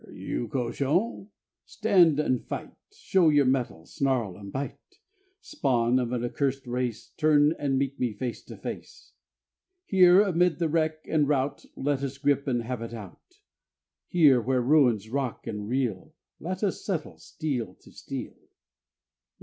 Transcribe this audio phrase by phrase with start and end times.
[0.17, 1.27] _You 'cochon'!
[1.63, 2.73] Stand and fight!
[2.91, 3.85] Show your mettle!
[3.85, 4.97] Snarl and bite!
[5.41, 9.13] Spawn of an accursed race, Turn and meet me face to face!
[9.85, 13.41] Here amid the wreck and rout Let us grip and have it out!
[14.07, 18.33] Here where ruins rock and reel Let us settle, steel to steel!